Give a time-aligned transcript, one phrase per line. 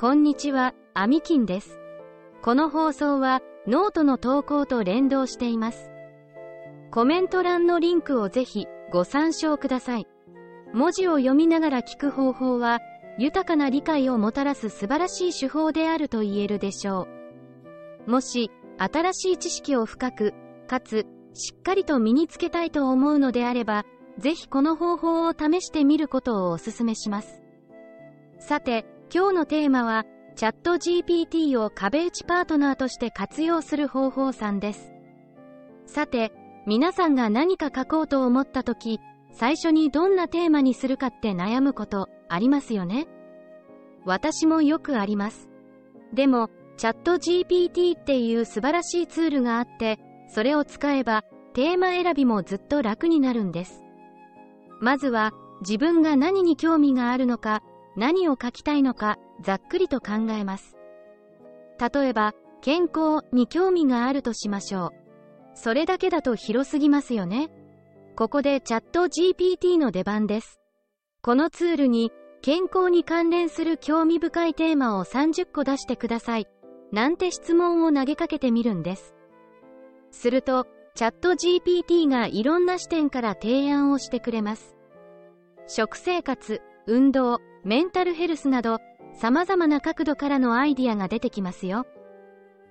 [0.00, 1.78] こんにちは、アミキンです。
[2.40, 5.90] この放送はノートの投稿と連動しています。
[6.90, 10.06] コメント欄のリンクをぜひご参照ください。
[10.72, 12.80] 文字を読みながら聞く方法は
[13.18, 17.06] 豊かな理解をもたらす素晴らしい手法であると言えるでしょ
[18.06, 18.10] う。
[18.10, 20.32] もし新しい知識を深く、
[20.66, 21.04] かつ
[21.34, 23.84] しっかりと身につけたいと思うのであれば、
[24.16, 27.42] ぜひこの方法を試してみることをお勧めします。
[28.38, 30.04] さて、今日のテーマは、
[30.36, 34.92] チャット GPT を壁打ちパートナーとして活用する方法3です。
[35.84, 36.32] さて、
[36.64, 39.00] 皆さんが何か書こうと思った時、
[39.32, 43.08] 最初にどんなテーマにするかって悩むことありますよね？
[44.04, 45.48] 私もよくあります。
[46.14, 49.98] でも、チャット GPT っていう素晴らしいツールがあって、
[50.28, 53.82] それを使えば、テーマ選びもずっと楽になるんです。
[54.80, 55.32] まずは、
[55.62, 57.64] 自分が何に興味があるのか、
[57.96, 60.76] 何を書きたいのか、ざっくりと考えます。
[61.78, 64.90] 例えば、健康に興味があるとしましょう。
[65.54, 67.50] それだけだと広すぎますよね。
[68.16, 70.60] ここでチャット GPT の出番です。
[71.22, 76.46] このツールに、健康に関連する興味深いテーマを30個出してください。
[76.92, 79.14] なんて質問を投げかけてみるんです。
[80.10, 84.76] すると、チャット GPT がいろんな視点から提案をしてくれます。
[85.66, 88.78] 食生活、運動、メンタルヘルスなど、
[89.12, 91.86] 様々な角度からのアイディアが出てきますよ。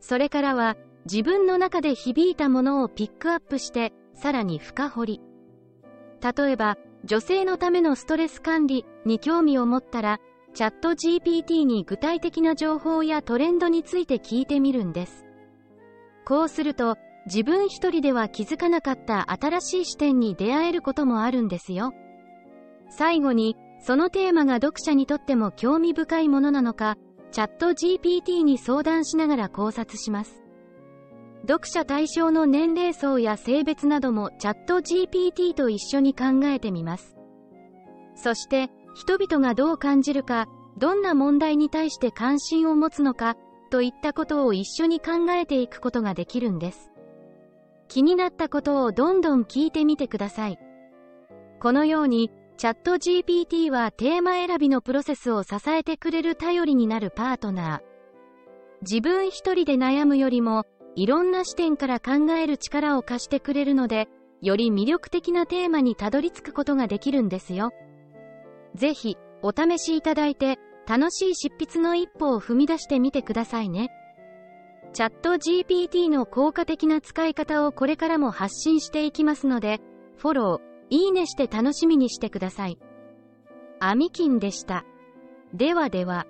[0.00, 5.20] それからは、自分の中で響いたものをピックアップして、さらに深掘り。
[6.22, 10.18] 例えば、女性のためのストレス管理に興味を持ったら、
[10.52, 15.24] チャット GPT に具体的な情報やトレンドについて聞いてみるんです。
[16.26, 21.92] こうすると、自分一人では気づかなかった新しい視点に出会えることもあるんですよ。
[22.88, 26.96] 最後に、そのテーマが読者にとっても興味深いものなのか、
[27.32, 30.42] チャット GPT に相談しながら考察します。
[31.42, 37.16] 読者対象の年齢層や性別などもチャット GPT と一緒に考えてみます。
[38.14, 40.46] そして、人々がどう感じるか、
[40.76, 43.36] どんな問題に対して関心を持つのか、
[43.70, 46.90] といったことを一緒に考えていくことができるんです。
[47.88, 50.58] 気になったことをどんどん聞いてみてください。
[51.60, 57.80] このように、チャット GPT はテーマ選びのプロセスを支えてくれる頼りになるパートナー。
[58.82, 64.08] 自分一人で悩むよりも、いろんな視点から考える力を貸してくれるので、
[64.42, 67.70] より魅力的なテーマにたどり着くことができるんですよ。
[68.74, 73.88] ぜひ、お試しいただいて、楽しい執筆の一歩を踏み出してみてくださいね。
[74.92, 79.80] チャット GPT の効果的な使い方をこれからも発信していきますので、
[80.18, 82.78] フォロー、いいねして楽しみにしてください。
[83.78, 84.84] アミキンでした。
[85.54, 86.26] ではでは。